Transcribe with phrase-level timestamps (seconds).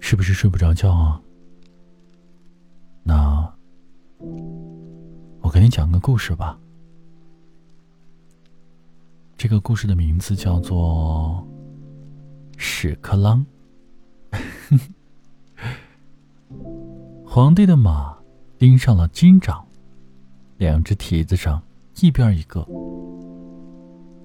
[0.00, 1.20] 是不是睡不着觉啊？
[3.04, 3.54] 那
[5.40, 6.58] 我给你讲个故事吧。
[9.36, 11.46] 这个故事的名字叫做
[12.58, 13.46] 《屎壳郎》。
[17.24, 18.16] 皇帝的马
[18.58, 19.64] 盯上了金掌，
[20.58, 21.62] 两只蹄子上
[22.00, 22.66] 一边一个。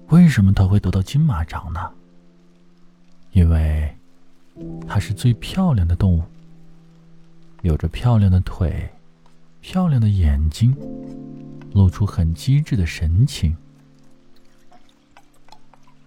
[0.08, 1.92] 为什么他会得到金马掌呢？
[3.38, 3.88] 因为
[4.88, 6.22] 它是最漂亮的动物，
[7.62, 8.90] 有着漂亮的腿，
[9.60, 10.76] 漂亮的眼睛，
[11.72, 13.56] 露出很机智的神情。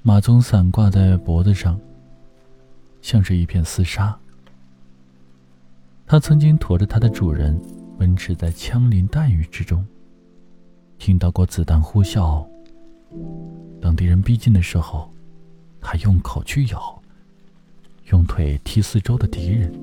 [0.01, 1.79] 马鬃伞挂在脖子上，
[3.01, 4.13] 像是一片丝纱。
[6.05, 7.57] 它曾经驮着它的主人
[7.97, 9.87] 奔驰在枪林弹雨之中，
[10.97, 12.45] 听到过子弹呼啸。
[13.81, 15.09] 当敌人逼近的时候，
[15.79, 17.00] 他用口去咬，
[18.11, 19.73] 用腿踢四周的敌人。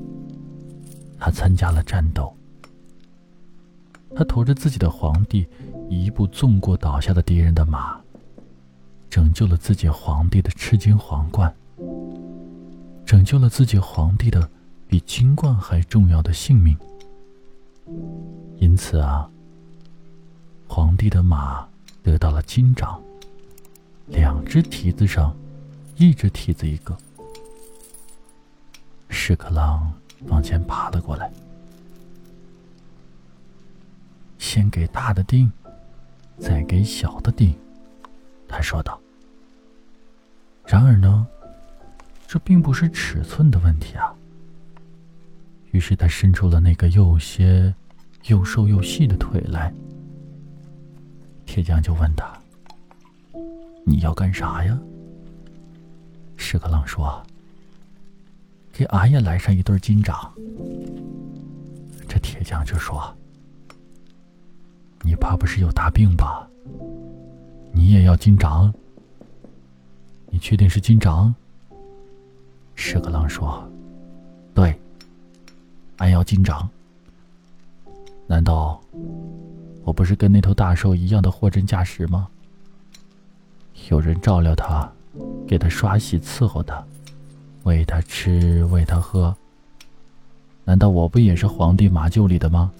[1.18, 2.34] 他参加了战斗。
[4.14, 5.46] 他驮着自己的皇帝，
[5.90, 8.00] 一步纵过倒下的敌人的马，
[9.10, 11.54] 拯救了自己皇帝的赤金皇冠，
[13.04, 14.48] 拯救了自己皇帝的
[14.86, 16.76] 比金冠还重要的性命。
[18.58, 19.28] 因此啊，
[20.66, 21.66] 皇帝的马
[22.02, 23.00] 得到了金掌。
[24.06, 25.36] 两只蹄子上，
[25.96, 26.96] 一只蹄子一个。
[29.08, 29.92] 屎壳郎
[30.28, 31.30] 往前爬了过来，
[34.38, 35.50] 先给大的钉，
[36.38, 37.54] 再给小的钉，
[38.46, 38.98] 他说道。
[40.66, 41.26] 然而呢，
[42.26, 44.14] 这并不是尺寸的问题啊。
[45.72, 47.74] 于是他伸出了那个又些
[48.26, 49.72] 又瘦又细的腿来。
[51.44, 52.26] 铁匠就问他。
[53.84, 54.78] 你要干啥呀？
[56.36, 57.22] 屎壳郎说
[58.78, 60.32] ：“给俺也来上一对金掌。”
[62.08, 63.12] 这铁匠就说
[65.02, 66.48] ：“你怕不是有大病吧？
[67.72, 68.72] 你也要金掌？
[70.30, 71.34] 你确定是金掌？”
[72.76, 73.68] 屎壳郎说
[74.54, 74.78] ：“对，
[75.96, 76.70] 俺要金掌。
[78.28, 78.80] 难道
[79.82, 82.28] 我不是跟那头大兽一样的货真价实吗？”
[83.90, 84.88] 有人照料他，
[85.48, 86.80] 给他刷洗伺候他，
[87.64, 89.34] 喂他吃，喂他喝。
[90.64, 92.70] 难道我不也是皇帝马厩里的吗？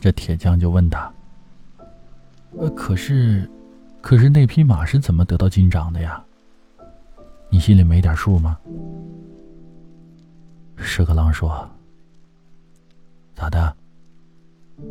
[0.00, 1.12] 这铁匠就问他
[2.58, 3.48] ：“呃，可是，
[4.00, 6.22] 可是那匹马是怎么得到金掌的呀？
[7.50, 8.58] 你心里没点数吗？”
[10.76, 11.68] 屎壳郎说
[13.34, 13.74] ：“咋的？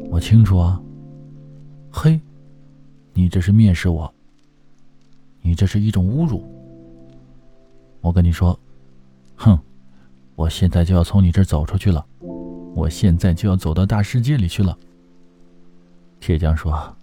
[0.10, 0.82] 我清楚啊。
[1.92, 2.20] 嘿。”
[3.18, 4.14] 你这是蔑视我，
[5.42, 6.44] 你这是一种侮辱。
[8.06, 8.58] 我跟你说，
[9.36, 9.58] 哼，
[10.36, 12.06] 我现在就要从你这儿走出去了，
[12.76, 14.78] 我现在就要走到大世界里去了。
[16.20, 16.96] 铁匠说：“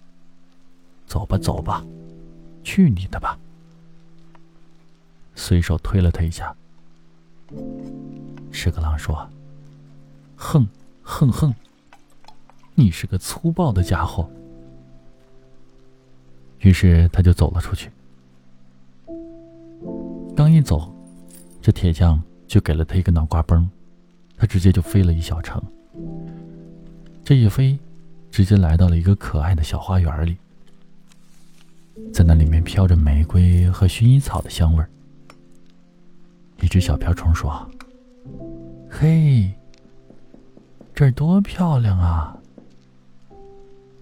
[1.05, 1.85] 走吧，走吧，
[2.63, 3.37] 去你的吧！”
[5.35, 6.55] 随手推了他一下。
[8.49, 9.29] 屎壳郎说
[10.37, 10.65] ：“哼，
[11.01, 11.53] 哼哼，
[12.75, 14.25] 你是个粗暴的家伙。”
[16.63, 17.91] 于是他就走了出去。
[20.33, 20.92] 刚一走，
[21.63, 23.65] 这铁匠就给了他一个脑瓜崩，
[24.35, 25.63] 他直接就飞了一小程。
[27.23, 27.79] 这一飞，
[28.29, 30.35] 直接来到了一个可爱的小花园里，
[32.11, 34.89] 在那里面飘着玫瑰和薰衣草的香味儿。
[36.59, 37.65] 一只小瓢虫说
[38.91, 39.49] ：“嘿，
[40.93, 42.37] 这儿多漂亮啊！”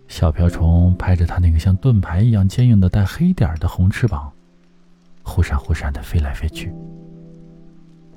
[0.10, 4.34] 小瓢虫拍着它那个像盾牌一样坚硬的带黑点的红翅膀，
[5.22, 6.74] 忽闪忽闪的飞来飞去。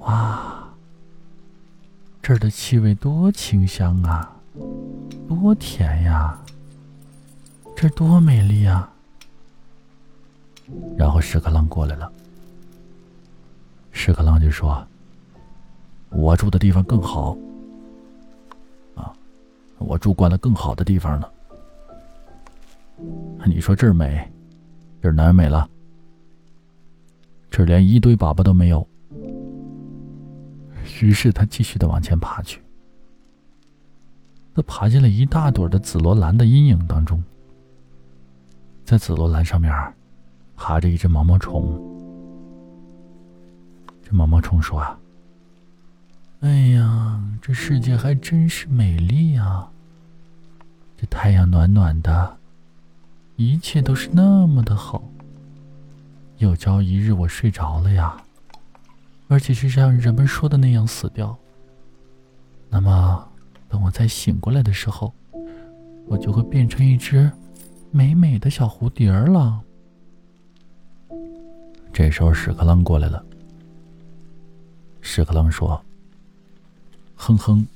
[0.04, 0.68] 哇，
[2.20, 4.36] 这儿的气味多清香啊，
[5.26, 6.38] 多甜呀！
[7.74, 8.88] 这多美丽呀！
[10.96, 12.10] 然后屎壳郎过来了，
[13.92, 14.86] 屎壳郎就说
[16.10, 17.36] ：“我住的地方更好，
[18.94, 19.12] 啊，
[19.78, 21.30] 我住惯了更好的地方了。”
[23.46, 24.30] 你说这儿美，
[25.02, 25.68] 这儿哪儿美了？
[27.50, 28.86] 这儿连一堆粑粑都没有。
[31.00, 32.60] 于是他继续的往前爬去。
[34.54, 37.22] 他爬进了一大朵的紫罗兰的阴影当中，
[38.84, 39.72] 在紫罗兰上面，
[40.56, 41.80] 爬着一只毛毛虫。
[44.02, 44.98] 这毛毛虫说：“啊，
[46.40, 49.68] 哎呀，这世界还真是美丽呀！
[50.96, 52.38] 这太阳暖暖的。”
[53.36, 55.02] 一切都是那么的好。
[56.38, 58.16] 有朝一日我睡着了呀，
[59.28, 61.36] 而且是像人们说的那样死掉。
[62.70, 63.28] 那么，
[63.68, 65.12] 等我再醒过来的时候，
[66.06, 67.30] 我就会变成一只
[67.90, 69.60] 美美的小蝴蝶了。
[71.92, 73.24] 这时候，屎壳郎过来了。
[75.00, 75.80] 屎壳郎说
[77.14, 77.66] ：“哼哼，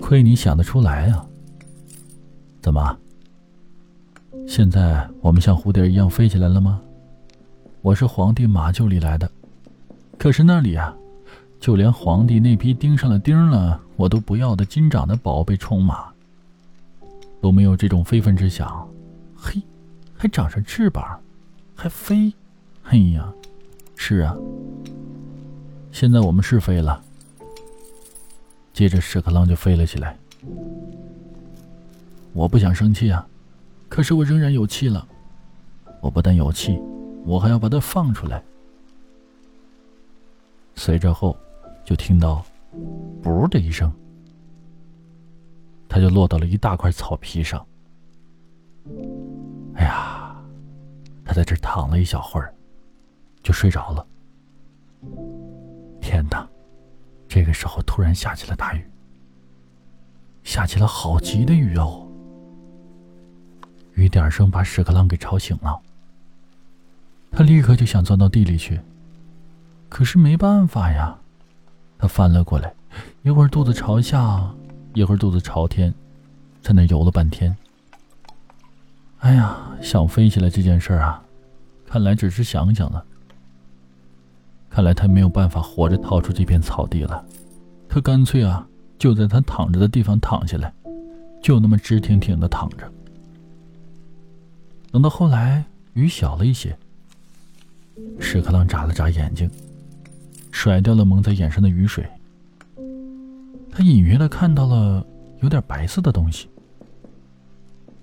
[0.00, 1.26] 亏你想得出来啊！
[2.60, 2.98] 怎么？
[4.46, 6.82] 现在我们像蝴蝶一样飞起来了吗？
[7.80, 9.30] 我是皇帝马厩里来的，
[10.18, 10.94] 可是那里啊，
[11.60, 16.06] 就连皇帝那匹钉上了钉了我都不要的金长的宝贝宠马，
[17.40, 18.88] 都没有这种非分之想。
[19.36, 19.60] 嘿，
[20.16, 21.20] 还长上翅膀，
[21.74, 22.32] 还飞。”
[22.84, 23.32] 哎呀，
[23.96, 24.36] 是啊，
[25.92, 27.02] 现在我们是飞了。
[28.72, 30.18] 接着，屎壳郎就飞了起来。
[32.32, 33.26] 我不想生气啊，
[33.88, 35.06] 可是我仍然有气了。
[36.00, 36.78] 我不但有气，
[37.24, 38.42] 我还要把它放出来。
[40.74, 41.36] 随着后，
[41.84, 42.44] 就听到
[43.22, 43.92] “噗”的一声，
[45.88, 47.64] 他就落到了一大块草皮上。
[49.74, 50.36] 哎呀，
[51.24, 52.52] 他在这躺了一小会儿。
[53.44, 54.06] 就睡着了。
[56.00, 56.48] 天哪！
[57.28, 58.82] 这个时候突然下起了大雨，
[60.42, 62.08] 下起了好急的雨哦。
[63.96, 65.78] 雨点声把屎壳郎给吵醒了，
[67.30, 68.80] 他立刻就想钻到地里去，
[69.94, 71.16] 可是没办法呀。
[71.96, 72.74] 他翻了过来，
[73.22, 74.52] 一会儿肚子朝下，
[74.92, 75.94] 一会儿肚子朝天，
[76.60, 77.56] 在那游了半天。
[79.20, 81.22] 哎呀，想飞起来这件事啊，
[81.86, 83.04] 看来只是想想了。
[84.68, 87.24] 看来他没有办法活着逃出这片草地了，
[87.88, 88.66] 他干脆啊，
[88.98, 90.74] 就在他躺着的地方躺下来，
[91.40, 92.92] 就那么直挺挺的躺着。
[94.90, 96.76] 等到后来雨小了一些，
[98.18, 99.48] 屎壳郎眨了眨眼睛，
[100.54, 102.08] 甩掉了蒙在眼上的雨水。
[103.72, 105.04] 他隐约的看到了
[105.42, 106.48] 有点白色的东西，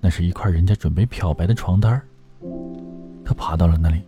[0.02, 2.00] 那是一块人家准备漂白的床单
[3.24, 4.02] 他爬到了那里。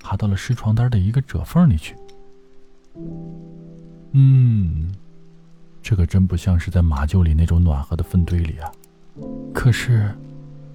[0.00, 1.94] 爬到了湿床单的一个褶缝里去。
[4.12, 4.90] 嗯，
[5.82, 8.72] 这可真不像是在马厩里那种暖和的粪堆里啊。
[9.52, 10.10] 可是，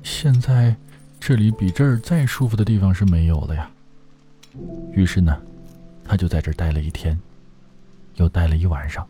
[0.03, 0.75] 现在
[1.19, 3.71] 这里比这儿再舒服的地方是没有了呀。
[4.91, 5.35] 于是呢，
[6.11, 7.17] 他就在这儿待了一天，
[8.15, 9.07] 又待了一晚上。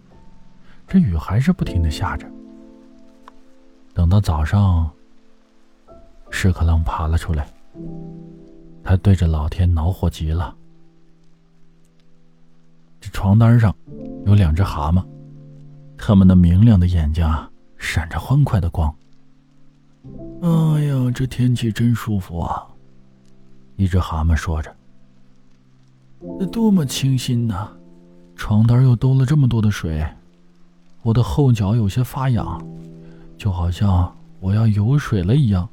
[0.87, 2.29] 这雨还是不停的下着。
[3.91, 4.87] 等到早上，
[6.29, 7.47] 屎壳郎爬了出来。
[8.83, 10.55] 他对着老天恼火极了。
[12.99, 13.75] 这床单上
[14.27, 15.03] 有两只蛤蟆，
[15.97, 17.49] 他们那明亮的眼睛啊，
[17.79, 18.95] 闪着欢快的光。
[20.43, 22.67] 哎呀，这天气真舒服啊！
[23.75, 24.71] 一只蛤蟆说着
[26.39, 27.69] ：“那多么清新呐！
[28.35, 30.05] 床单又兜了这么多的水，
[31.01, 32.59] 我的后脚有些发痒，
[33.37, 35.67] 就好像我要游水了一样。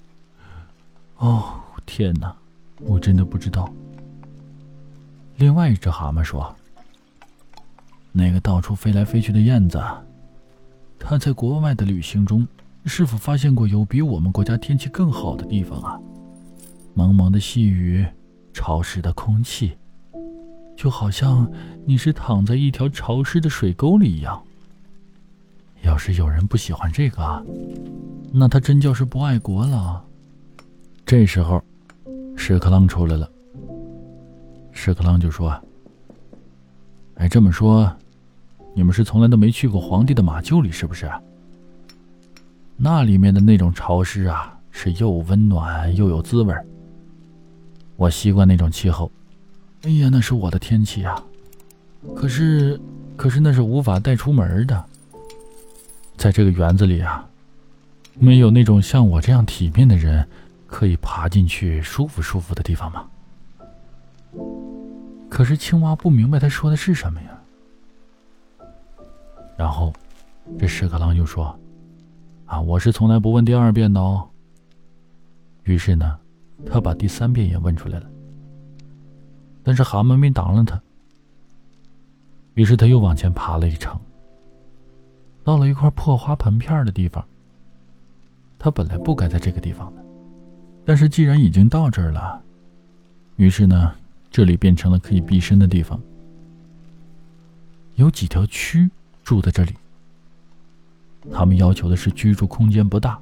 [1.16, 1.54] 哦，
[1.84, 2.34] 天哪！”
[2.80, 3.68] 我真的不知道。
[5.36, 6.54] 另外一只蛤蟆说
[8.12, 9.82] ：“那个到处飞来飞去的燕子，
[10.98, 12.46] 他在国外的旅行中，
[12.84, 15.98] 是否发现过有比我们国家天气更好的地方啊？
[16.94, 18.06] 蒙蒙的细雨，
[18.52, 19.76] 潮湿的空气，
[20.78, 21.50] 就好像
[21.84, 24.40] 你是躺在一条潮湿的水沟里一样。
[25.82, 27.44] 要是有人不喜欢这个，
[28.32, 30.02] 那他真就是不爱国了。”
[31.04, 31.60] 这时候。
[32.36, 33.28] 屎壳郎出来了。
[34.70, 35.60] 屎壳郎就说
[37.18, 37.92] ：“哎，这么说，
[38.72, 41.10] 你们是从来都没去过皇帝的马厩里，是不是？
[42.76, 46.54] 那里面的那种潮湿啊，是又温暖又有滋味
[47.96, 49.10] 我习惯那种气候。
[49.82, 51.22] 哎呀，那是我的天气啊！
[52.16, 52.80] 可是，
[53.16, 54.84] 可是那是无法带出门的。
[56.16, 57.28] 在这个园子里啊，
[58.18, 60.26] 没有那种像我这样体面的人。”
[60.70, 63.06] 可以爬进去舒服舒服的地方吗？
[65.30, 67.28] 可是青蛙不明白他说的是什么呀。
[69.56, 69.90] 然后，
[70.58, 71.58] 这屎壳郎又说
[72.44, 74.28] ：“啊，我是从来不问第二遍的哦。”
[75.64, 76.18] 于是呢，
[76.66, 78.06] 他把第三遍也问出来了。
[79.68, 80.80] 但是蛤蟆没挡了他。
[82.54, 84.00] 于是他又往前爬了一程，
[85.44, 87.22] 到了一块破花盆片的地方。
[88.58, 90.02] 他本来不该在这个地方的。
[90.86, 92.42] 但是既然已经到这儿了，
[93.36, 93.94] 于是呢，
[94.30, 96.00] 这里变成了可以避身的地方。
[97.96, 98.88] 有几条蛆
[99.22, 99.74] 住在这里，
[101.30, 103.20] 他们要求的是居住空间不大，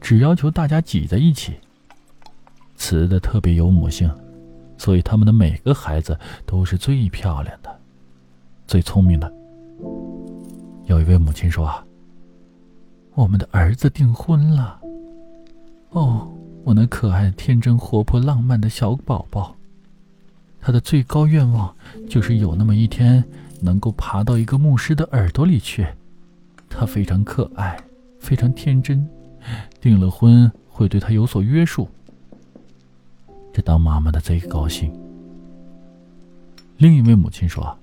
[0.00, 1.52] 只要求大家挤在一起。
[2.78, 4.10] 雌的特别有母性，
[4.82, 7.70] 所以他们的每个孩子都是最漂亮的，
[8.66, 9.32] 最聪明的。
[10.86, 11.84] 有一位母亲说：“啊，
[13.14, 14.80] 我们的儿子订婚了。
[15.90, 16.28] 哦，
[16.64, 19.54] 我那可爱、天真、活泼、浪漫的小宝宝，
[20.60, 21.72] 他的最高愿望
[22.10, 23.22] 就是有那么一天
[23.60, 25.86] 能够爬到一个牧师的耳朵里去。
[26.68, 27.80] 他非常可爱，
[28.18, 29.08] 非常天真，
[29.80, 31.88] 订了婚会对他有所约束。
[33.52, 34.92] 这当妈妈的贼高兴。”
[36.78, 37.76] 另一位母亲说。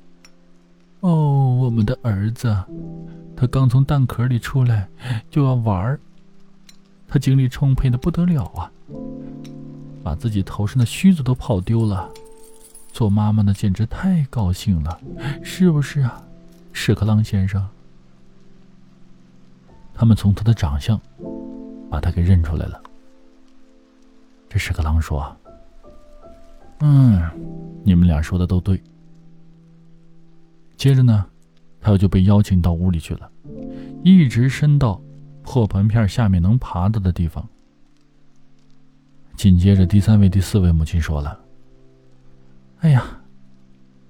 [1.02, 2.54] 哦，我们的儿子，
[3.34, 4.90] 他刚从蛋壳里出来，
[5.30, 5.98] 就要玩儿。
[7.08, 8.70] 他精力充沛的不得了啊，
[10.04, 12.10] 把自己头上的须子都跑丢了。
[12.92, 15.00] 做妈妈的简直太高兴了，
[15.42, 16.22] 是不是啊，
[16.74, 17.66] 屎壳郎先生？
[19.94, 21.00] 他们从他的长相
[21.90, 22.84] 把他给认出来了。
[24.50, 25.34] 这屎壳郎说
[26.80, 27.30] ：“嗯，
[27.84, 28.82] 你们俩说的都对。”
[30.78, 31.26] 接着呢，
[31.82, 33.30] 他就被邀请到屋里去了，
[34.04, 35.02] 一直伸到
[35.44, 37.48] 破盆片下面能爬到的地方。
[39.36, 41.40] 紧接着，第三位、第四位母亲说了
[42.80, 43.22] ：“哎呀，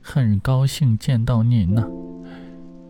[0.02, 1.88] 很高兴见到您呢，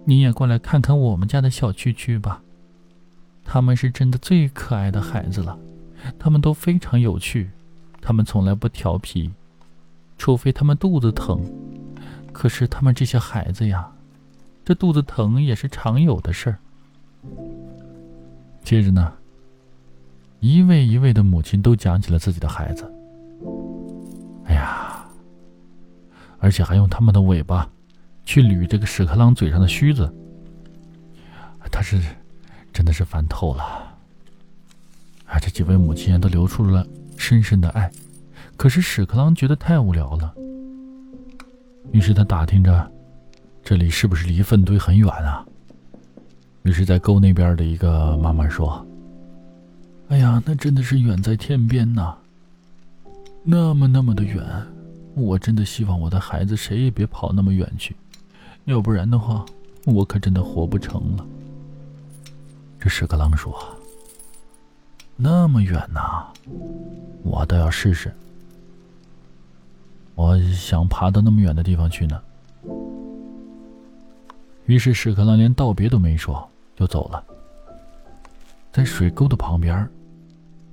[0.05, 2.41] 你也过来看看我们家的小蛐蛐吧。
[3.43, 5.57] 他们是真的最可爱的孩子了，
[6.19, 7.49] 他们都非常有趣，
[8.01, 9.31] 他们从来不调皮，
[10.19, 11.41] 除非他们肚子疼。”
[12.31, 13.91] 可是他们这些孩子呀，
[14.63, 16.59] 这肚子疼也是常有的事儿。
[18.63, 19.11] 接着呢，
[20.39, 22.89] 一位一位的母亲都讲起了自己的孩子。
[24.45, 25.03] 哎呀，
[26.37, 27.67] 而且还用他们的尾巴
[28.25, 30.13] 去捋这个屎壳郎嘴上的须子。
[31.71, 31.99] 他是
[32.71, 33.63] 真的是烦透了。
[35.25, 36.85] 啊，这几位母亲都流出了
[37.17, 37.91] 深深的爱。
[38.59, 40.35] 可是屎壳郎觉得太无聊了。
[41.93, 42.91] 于是他打听着，
[43.63, 45.45] 这里是不是离粪堆很远啊？
[46.63, 48.85] 于是，在沟那边的一个妈妈说
[50.09, 52.13] ：“哎呀，那真的是远在天边呐，
[53.43, 54.43] 那么那么的远，
[55.15, 57.95] 我真的希望我的孩子谁也别跑那么远去，
[58.65, 59.45] 要不然的话，
[59.85, 61.25] 我可真的活不成了。”
[62.77, 63.57] 这屎壳郎说
[65.15, 66.27] ：“那么远呐，
[67.23, 68.13] 我倒要试试。”
[70.19, 72.21] 我想爬到那么远的地方去呢。
[74.65, 76.45] 于是屎壳郎连道别都没说，
[76.75, 77.23] 就走了。
[78.69, 79.89] 在水沟的旁边，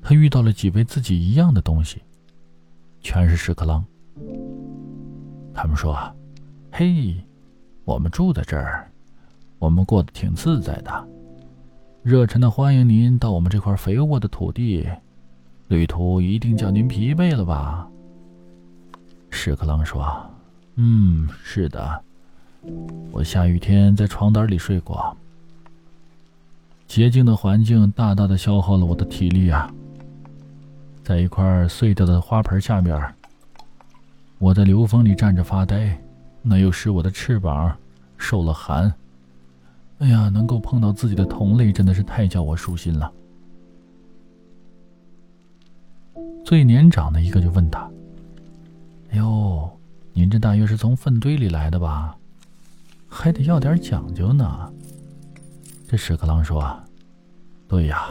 [0.03, 2.03] 他遇到了几位自己一样的东西，
[3.01, 3.85] 全是屎壳郎。
[5.55, 5.97] 他们说
[6.73, 7.15] ：“嘿，
[7.85, 8.91] 我们住在这儿，
[9.61, 11.09] 我们过得挺自在的，
[12.03, 14.85] 热忱的欢迎您到我们这块肥沃的土地。
[15.69, 17.89] 旅途一定叫您疲惫了吧？”
[19.37, 20.03] 屎壳郎说
[20.77, 22.03] ：“嗯，是的，
[23.13, 25.15] 我下雨天在床单里睡过。
[26.89, 29.71] 洁净的环境大大的消耗了我的体力啊。
[31.05, 32.99] 在一块碎掉的花盆下面，
[34.39, 35.97] 我在流风里站着发呆，
[36.43, 37.77] 那又使我的翅膀
[38.17, 38.93] 受了寒。
[39.99, 43.13] 哎呀，能够碰到自己的同类，真的是太叫我舒心了。”
[46.43, 47.89] 最年长的一个就问他。
[49.13, 49.71] 哟，
[50.13, 52.17] 您这大约是从粪堆里来的吧？
[53.09, 54.71] 还得要点讲究呢。
[55.89, 56.79] 这屎壳郎说
[57.69, 58.09] ：“对呀，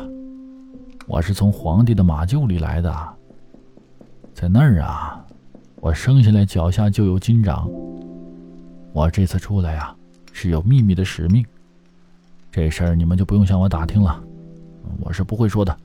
[1.06, 3.14] 我是从皇帝的马厩里来的，
[4.34, 5.24] 在那儿啊，
[5.76, 7.70] 我生下来脚下就有金掌。
[8.94, 9.96] 我这次出来啊，
[10.32, 11.46] 是有秘密的使命，
[12.52, 14.24] 这事儿你们就不用向我打听了，
[15.02, 15.78] 我是不会说的。”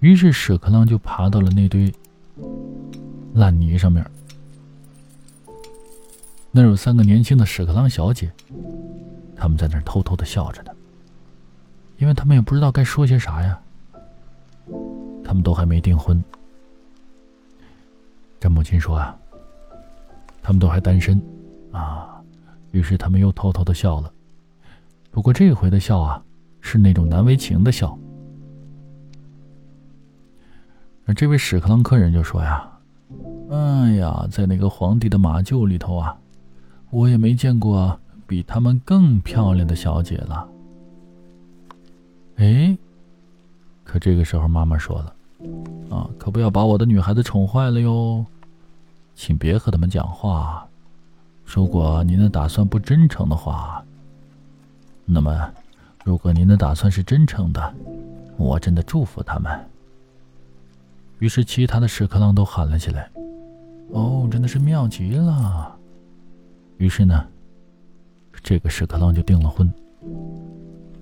[0.00, 1.94] 于是屎壳郎就爬到了那堆。
[3.38, 4.04] 烂泥上面，
[6.50, 8.28] 那有三个年轻的屎壳郎小姐，
[9.36, 10.72] 他们在那儿偷偷的笑着呢，
[11.98, 13.56] 因为他们也不知道该说些啥呀。
[15.24, 16.22] 他们都还没订婚。
[18.40, 19.16] 这母亲说啊，
[20.42, 21.22] 他们都还单身，
[21.70, 22.20] 啊，
[22.72, 24.12] 于是他们又偷偷的笑了。
[25.12, 26.20] 不过这回的笑啊，
[26.60, 27.96] 是那种难为情的笑。
[31.04, 32.68] 而这位屎壳郎客人就说呀。
[33.50, 36.16] 哎呀，在那个皇帝的马厩里头啊，
[36.90, 40.46] 我也没见过比他们更漂亮的小姐了。
[42.36, 42.76] 哎，
[43.84, 45.14] 可这个时候妈妈说了
[45.90, 48.24] ：“啊，可不要把我的女孩子宠坏了哟，
[49.14, 50.66] 请别和他们讲话。
[51.44, 53.82] 如果您的打算不真诚的话，
[55.06, 55.50] 那么，
[56.04, 57.74] 如果您的打算是真诚的，
[58.36, 59.58] 我真的祝福他们。”
[61.18, 63.10] 于是，其他的屎壳郎都喊了起来。
[63.90, 65.76] 哦，真的是妙极了。
[66.76, 67.26] 于是呢，
[68.42, 69.72] 这个屎壳郎就订了婚。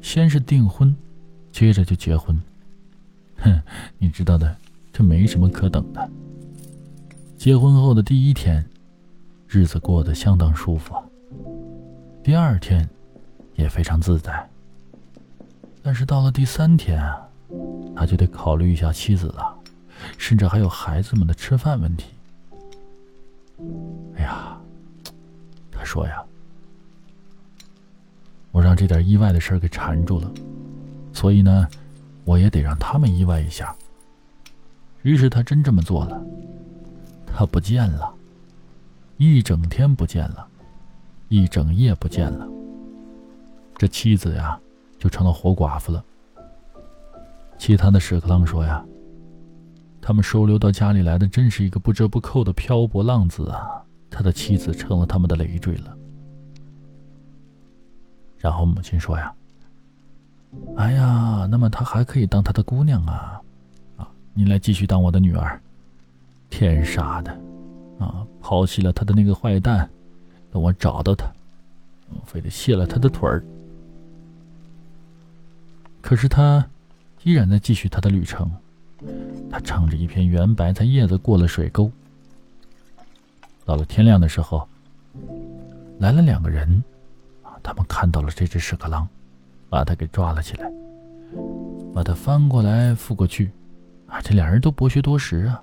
[0.01, 0.95] 先是订婚，
[1.51, 2.41] 接着就结婚。
[3.39, 3.61] 哼，
[3.99, 4.57] 你知道的，
[4.93, 6.11] 这没什么可等的。
[7.37, 8.65] 结婚后的第一天，
[9.49, 10.95] 日子过得相当舒服。
[12.23, 12.89] 第二天，
[13.57, 14.49] 也非常自在。
[15.83, 17.29] 但是到了第三天啊，
[17.95, 19.55] 他就得考虑一下妻子了，
[20.17, 22.07] 甚至还有孩子们的吃饭问题。
[24.17, 24.59] 哎呀，
[25.71, 26.23] 他说呀，
[28.53, 30.31] 我让这点意外的事儿给缠住了，
[31.13, 31.69] 所以呢，
[32.25, 33.75] 我也得让他们意外一下。
[35.03, 36.21] 于是他真这么做了。
[37.27, 38.15] 他不见了，
[39.19, 40.47] 一整天不见了，
[41.29, 42.49] 一整夜不见了。
[43.77, 44.59] 这妻子呀，
[44.99, 46.03] 就成了活寡妇了。
[47.59, 48.83] 其他的屎壳郎说呀，
[50.07, 53.83] 他们收留到家里来的真是一个不折不扣的漂泊浪子啊！
[54.09, 55.97] 他的妻子成了他们的累赘了。
[58.39, 59.35] 然后母亲说呀
[60.79, 63.43] ：“哎呀，那么他还可以当他的姑娘啊，
[63.97, 65.61] 啊，你来继续当我的女儿。”
[66.51, 67.33] 天杀的，
[67.99, 68.25] 啊！
[68.41, 69.91] 抛弃了他的那个坏蛋，
[70.53, 71.27] 等我找到他，
[72.25, 73.43] 非得卸了他的腿儿。
[76.01, 76.65] 可是他
[77.25, 78.49] 依然在继续他的旅程。
[79.57, 81.91] 他乘着一片圆白菜叶子过了水沟。
[83.65, 84.69] 到了天亮的时候，
[85.99, 86.85] 来了两个人，
[87.63, 89.09] 他们看到了这只屎壳郎，
[89.71, 90.71] 把他给抓了起来，
[91.95, 93.51] 把他翻过来覆过去，
[94.07, 94.21] 啊！
[94.21, 95.63] 这两人都博学多识啊。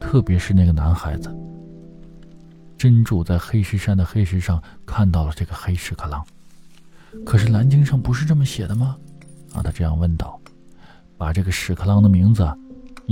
[0.00, 1.32] 特别是那个男孩子，
[2.76, 6.26] 真住在黑石山的黑石上看到了这个黑屎壳郎，
[7.24, 8.96] 可是蓝鲸上不是这么写的吗？
[9.54, 10.40] 啊，他这样问道，
[11.16, 12.42] 把这个屎壳郎的名字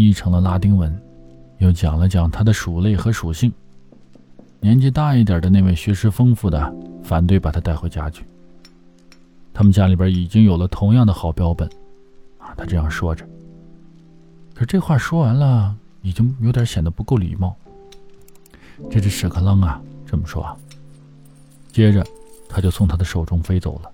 [0.09, 0.97] 译成了拉丁文，
[1.59, 3.53] 又讲了讲它的属类和属性。
[4.61, 8.25] 年纪大一点的那位学识丰富的反对把他带回家去。
[9.53, 11.69] 他们家里边已经有了同样的好标本，
[12.39, 13.27] 啊，他这样说着。
[14.55, 15.77] 可这话说完了。
[16.03, 17.55] 已经有点显得不够礼貌。
[18.91, 20.57] 这只屎壳郎啊，这么说啊。
[21.71, 22.03] 接着，
[22.49, 23.93] 他就从他的手中飞走了，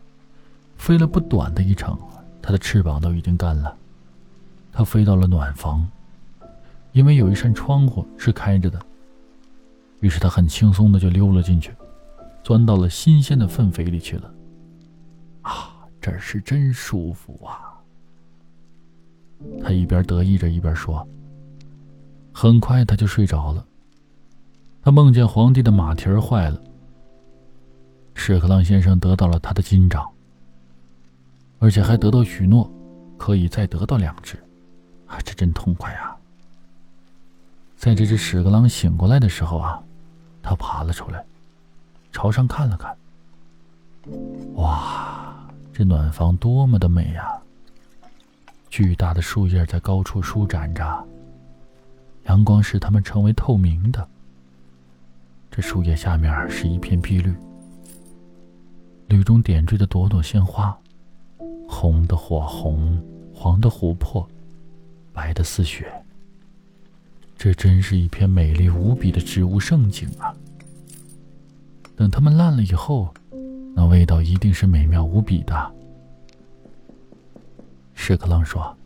[0.76, 1.98] 飞了不短的一程，
[2.40, 3.76] 他的翅膀都已经干了。
[4.72, 5.84] 他飞到了暖房，
[6.96, 8.80] 因为有一扇窗户是开着的，
[10.00, 11.70] 于是他很轻松的就溜了进去，
[12.42, 14.32] 钻到了新鲜的粪肥里去了。
[15.42, 17.76] 啊，这儿是真舒服啊！
[19.62, 21.06] 他一边得意着，一边说。
[22.32, 23.62] 很快他就睡着了。
[24.80, 26.58] 他梦见皇帝的马蹄儿坏了。
[28.14, 30.10] 屎壳郎先生得到了他的金掌，
[31.58, 32.72] 而且还得到许诺，
[33.18, 34.42] 可以再得到两只，
[35.04, 36.15] 啊，这真痛快啊！
[37.76, 39.80] 在这只屎壳郎醒过来的时候啊，
[40.42, 41.24] 他爬了出来，
[42.10, 42.96] 朝上看了看。
[44.54, 47.30] 哇，这暖房多么的美呀！
[48.70, 51.04] 巨大的树叶在高处舒展着。
[52.24, 54.06] 阳光使它们成为透明的。
[55.50, 57.32] 这树叶下面是一片碧绿，
[59.08, 60.76] 绿中点缀着朵朵鲜花，
[61.68, 63.00] 红的火红，
[63.32, 64.26] 黄的琥珀，
[65.12, 65.92] 白的似雪。
[67.38, 70.34] 这真是一片美丽无比的植物盛景啊！
[71.94, 73.12] 等它们烂了以后，
[73.74, 75.72] 那味道一定是美妙无比的。
[77.94, 78.76] 屎壳郎说。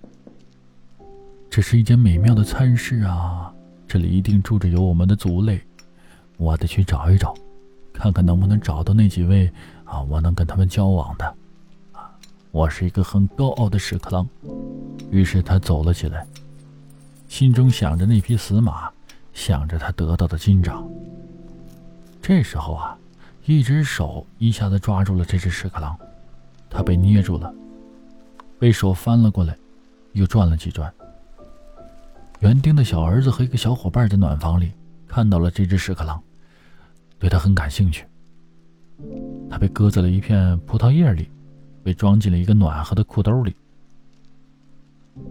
[1.48, 3.52] 这是一间美妙的餐室啊！
[3.88, 5.60] 这里一定住着有我们的族类，
[6.36, 7.34] 我得去找一找，
[7.92, 9.50] 看看能不能找到那几位
[9.84, 11.26] 啊，我能跟他们交往的。
[11.90, 12.08] 啊，
[12.52, 14.28] 我是一个很高傲的屎壳郎。
[15.10, 16.24] 于是他走了起来，
[17.30, 18.90] 心中想着那匹死马，
[19.32, 20.84] 想着他得到的金掌。
[22.20, 22.98] 这时候啊，
[23.46, 25.96] 一只手一下子抓住了这只屎壳郎，
[26.68, 27.54] 他被捏住了，
[28.58, 29.56] 被手翻了过来，
[30.12, 30.92] 又转了几转。
[32.40, 34.72] 园丁的小儿子和一个小伙伴在暖房里
[35.06, 36.20] 看到了这只屎壳郎，
[37.16, 38.04] 对他很感兴趣。
[39.48, 41.30] 他被搁在了一片葡萄叶里，
[41.84, 43.54] 被装进了一个暖和的裤兜里。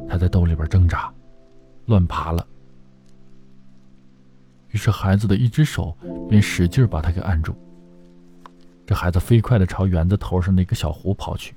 [0.07, 1.11] 他在兜里边挣扎，
[1.89, 2.47] 乱爬了。
[4.69, 5.97] 于是孩子的一只手
[6.29, 7.53] 便使劲把他给按住。
[8.85, 11.53] 这孩子飞快地朝园子头上那个小湖跑去。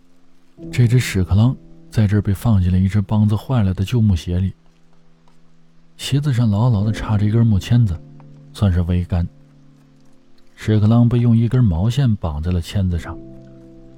[0.70, 1.56] 这只屎壳郎
[1.90, 4.52] 在这儿被放进了一只帮子坏了的旧木鞋里。
[5.96, 7.98] 鞋子上牢牢地插着一根木签子，
[8.52, 9.26] 算是桅杆。
[10.56, 13.18] 屎壳郎被用一根毛线绑在了签子上，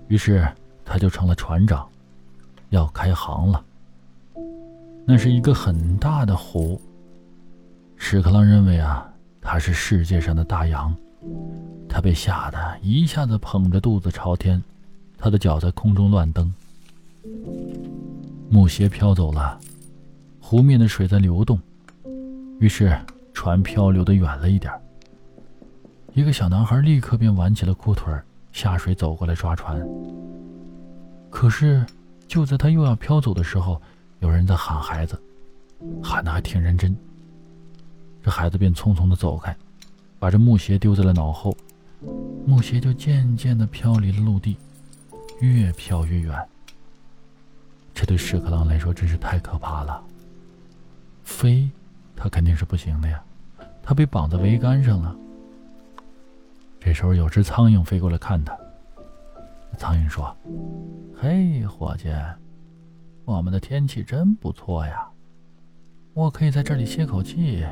[0.08, 0.46] 于是
[0.84, 1.88] 他就成了船长，
[2.70, 3.64] 要开航了。
[5.06, 6.80] 那是一个很大的湖。
[7.96, 9.06] 屎壳郎认为啊，
[9.40, 10.94] 他是世界上的大洋。
[11.88, 14.62] 他被吓得一下子捧着肚子朝天，
[15.16, 16.52] 他的脚在空中乱蹬。
[18.50, 19.58] 木鞋飘走了，
[20.40, 21.58] 湖面的水在流动，
[22.58, 22.96] 于是
[23.32, 24.72] 船漂流的远了一点。
[26.14, 28.12] 一个小男孩立刻便挽起了裤腿，
[28.52, 29.80] 下水走过来抓船。
[31.30, 31.84] 可是，
[32.26, 33.80] 就在他又要飘走的时候，
[34.24, 35.20] 有人在喊孩子，
[36.02, 36.96] 喊的还挺认真。
[38.22, 39.54] 这孩子便匆匆的走开，
[40.18, 41.54] 把这木鞋丢在了脑后，
[42.46, 44.56] 木鞋就渐渐的飘离了陆地，
[45.40, 46.42] 越飘越远。
[47.92, 50.02] 这对屎壳郎来说真是太可怕了。
[51.22, 51.68] 飞，
[52.16, 53.22] 他肯定是不行的呀，
[53.82, 55.14] 他被绑在桅杆上了。
[56.80, 58.56] 这时候，有只苍蝇飞过来看他。
[59.76, 60.34] 苍蝇说
[61.14, 62.08] ：“嘿，伙计，
[63.24, 65.08] 我们的天气真不错呀，
[66.12, 67.64] 我可以在这里歇口气，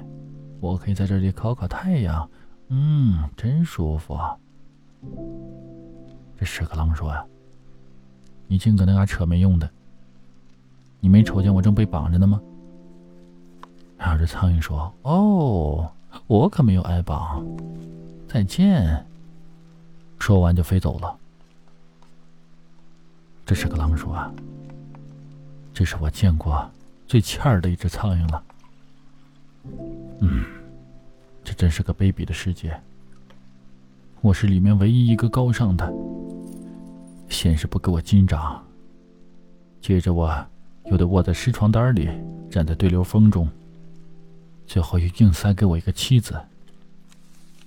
[0.60, 2.28] 我可以在这里烤烤太阳，
[2.68, 4.36] 嗯，真舒服啊。”
[6.38, 7.24] 这屎壳郎说：“呀，
[8.46, 9.70] 你净搁那嘎扯没用的，
[11.00, 12.40] 你没瞅见我正被绑着呢吗？”
[13.98, 15.92] 然后这苍蝇说：“哦，
[16.26, 17.44] 我可没有挨绑。”
[18.26, 19.06] 再见。
[20.18, 21.16] 说完就飞走了。
[23.44, 24.32] 这是个狼说啊，
[25.82, 26.70] 这是我见过
[27.08, 28.44] 最欠儿的一只苍蝇了。
[30.20, 30.44] 嗯，
[31.42, 32.80] 这真是个卑鄙的世界。
[34.20, 35.92] 我是里面唯一一个高尚的。
[37.28, 38.64] 先是不给我金掌，
[39.80, 40.32] 接着我
[40.84, 42.08] 又得卧在湿床单里，
[42.48, 43.48] 站在对流风中，
[44.68, 46.40] 最后又硬塞给我一个妻子。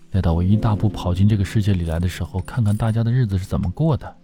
[0.10, 4.16] 待到我一大步跑进这个世界里来的时候，看看大家的日子是怎么过的，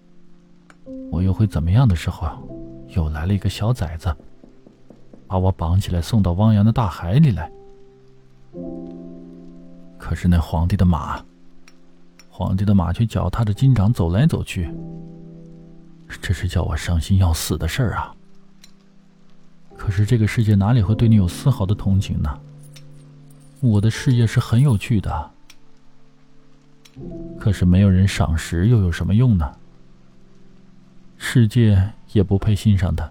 [1.11, 2.41] 我又会怎么样的时候，
[2.91, 4.15] 又来了一个小崽子，
[5.27, 7.51] 把我绑起来送到汪洋的大海里来。
[9.97, 11.23] 可是那皇帝的马，
[12.29, 14.69] 皇帝的马却脚踏着金掌走来走去，
[16.21, 18.13] 这是叫我伤心要死的事儿啊！
[19.77, 22.39] 可是这个世界哪里会对你有丝毫的同情呢？
[23.61, 25.31] 我的事业是很有趣的。
[27.39, 29.55] 可是没有人赏识，又有什么用呢？
[31.17, 33.09] 世界也不配欣赏他，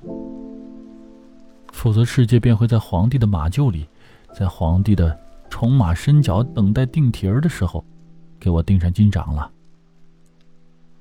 [1.73, 3.87] 否则世界便会在皇帝的马厩里，
[4.35, 7.85] 在皇帝的宠马身脚等待定蹄儿的时候，
[8.39, 9.51] 给我钉上金掌了。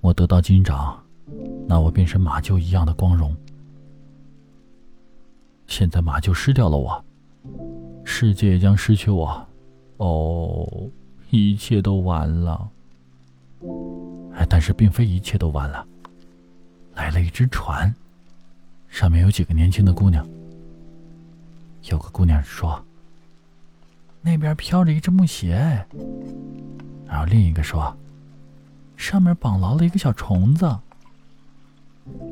[0.01, 1.01] 我得到金掌，
[1.67, 3.35] 那我便是马厩一样的光荣。
[5.67, 7.03] 现在马厩失掉了我，
[8.03, 9.47] 世界也将失去我。
[9.97, 10.67] 哦。
[11.31, 12.67] 一切都完了，
[14.33, 15.85] 哎，但是并非一切都完了。
[16.99, 17.95] 来了一只船，
[18.89, 20.27] 上面有几个年轻的姑娘。
[21.83, 22.83] 有个姑娘说
[24.21, 25.55] ：“那边飘着一只木鞋。”
[27.07, 27.97] 然后另一个说
[28.97, 30.69] ：“上面绑牢了一个小虫子。”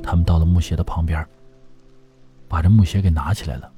[0.04, 1.26] 他们到了木鞋的旁边，
[2.50, 3.72] 把这木鞋给拿起来了。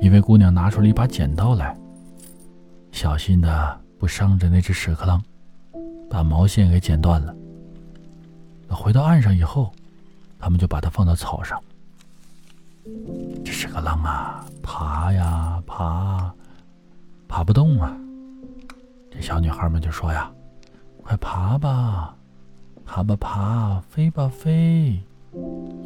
[0.00, 1.74] 一位姑娘拿出了一把剪刀来。
[2.90, 5.22] 小心的不伤着那只屎壳郎，
[6.10, 7.32] 把毛线给剪断了。
[8.68, 9.72] 回到岸上以后，
[10.38, 11.60] 他们就把它放到草上。
[13.44, 16.32] 这屎壳郎啊，爬呀爬，
[17.26, 17.96] 爬不动啊。
[19.10, 20.30] 这小女孩们就说呀
[21.02, 22.14] ：“快爬吧，
[22.84, 25.00] 爬吧爬，飞吧飞。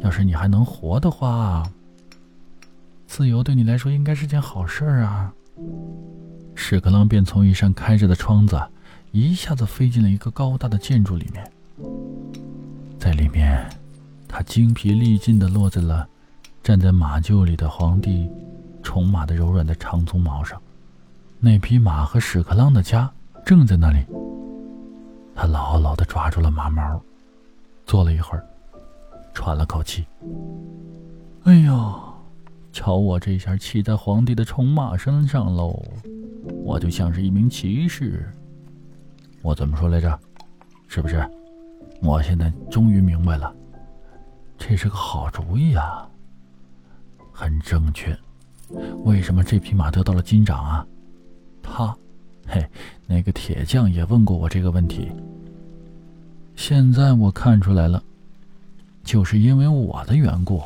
[0.01, 1.63] 要是你还能活的话，
[3.07, 5.33] 自由对你来说应该是件好事啊。”
[6.55, 8.61] 屎壳郎便从一扇开着的窗子，
[9.11, 11.51] 一下子飞进了一个高大的建筑里面。
[13.01, 13.67] 在里面，
[14.27, 16.07] 他精疲力尽地落在了
[16.61, 18.29] 站在马厩里的皇帝
[18.83, 20.61] 宠马的柔软的长鬃毛上。
[21.39, 23.11] 那匹马和屎壳郎的家
[23.43, 24.05] 正在那里。
[25.33, 27.01] 他牢牢地抓住了马毛，
[27.87, 28.45] 坐了一会儿，
[29.33, 30.05] 喘了口气。
[31.45, 31.99] 哎呦，
[32.71, 35.83] 瞧我这下骑在皇帝的宠马身上喽！
[36.63, 38.31] 我就像是一名骑士。
[39.41, 40.19] 我怎么说来着？
[40.87, 41.27] 是不是？
[42.01, 43.53] 我现在终于明白了，
[44.57, 46.09] 这是个好主意啊，
[47.31, 48.17] 很正确。
[49.03, 50.85] 为什么这匹马得到了金掌啊？
[51.61, 51.95] 他，
[52.47, 52.67] 嘿，
[53.05, 55.11] 那个铁匠也问过我这个问题。
[56.55, 58.03] 现在我看出来了，
[59.03, 60.61] 就是因为我的缘故，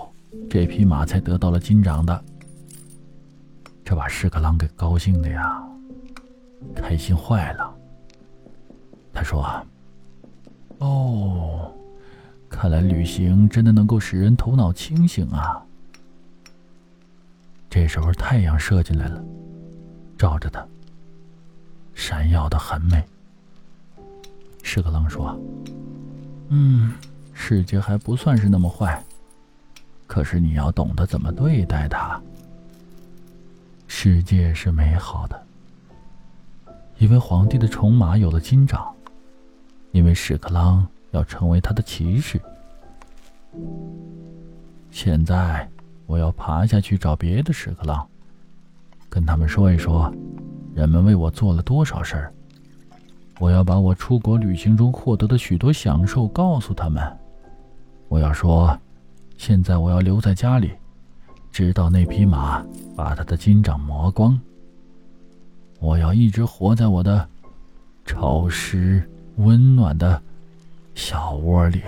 [0.49, 2.23] 这匹马才得到了金掌的。
[3.83, 5.61] 这把屎壳郎给高兴的呀，
[6.75, 7.75] 开心坏了。
[9.13, 9.65] 他说啊
[10.79, 11.71] ：“哦，
[12.49, 15.63] 看来旅行真的能够使人头脑清醒啊。”
[17.69, 19.23] 这时候太阳射进来了，
[20.17, 20.65] 照着他。
[21.93, 23.03] 闪耀的很美。
[24.63, 25.37] 屎壳郎说
[26.49, 26.93] ：“嗯，
[27.33, 29.03] 世界还不算是那么坏，
[30.07, 32.21] 可是你要懂得怎么对待它。
[33.87, 35.45] 世界是美好的。”
[36.97, 38.94] 一位皇帝的宠马有了金掌，
[39.95, 42.37] 因为屎壳郎要成为他的骑士。
[44.91, 45.65] 现在
[46.05, 48.05] 我要爬下去找别的屎壳郎，
[49.07, 50.13] 跟他们说一说，
[50.73, 52.33] 人们为我做了多少事儿。
[53.39, 57.01] 我要把我出国旅行中获得的许多享受告诉他们。
[58.09, 58.77] 我要说，
[59.37, 60.73] 现在我要留在家里，
[61.53, 62.61] 直到那匹马
[62.97, 64.37] 把他的金掌磨光。
[65.79, 67.25] 我要一直活在我的
[68.05, 69.01] 潮湿
[69.37, 70.21] 温暖的
[70.93, 71.81] 小窝里。